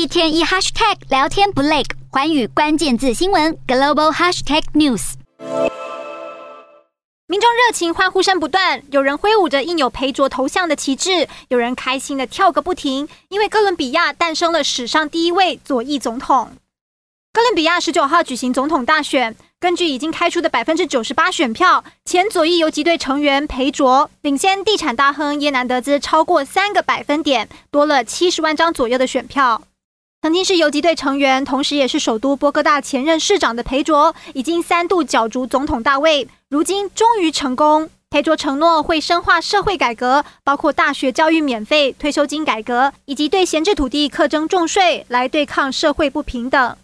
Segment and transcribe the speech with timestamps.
[0.00, 5.12] 一天一 hashtag 聊天不累，寰宇关键字新闻 global hashtag news。
[7.26, 16.52] 民众热情欢呼声不断，有人挥舞着印有裴卓头像的旗帜，有人开心的跳个不停，因为哥伦比亚诞生了史上第一位左翼总统。
[17.34, 19.36] 哥伦比亚十九号举行总统大选。
[19.60, 29.60] 根据已经开出的百分之九十八选票，前左翼游击队成员裴卓领先地产大亨耶南德兹超过三个百分点，多了七十万张左右的选票。
[30.22, 37.88] 曾经是游击队成员，同时也是首都波哥大前任市长的裴卓，已经三度角逐总统大位，如今终于成功。
[38.10, 46.76] 裴卓承诺会深化社会改革，包括大学教育免费、退休金改革，以及对闲置土地课征重税，来对抗社会不平等。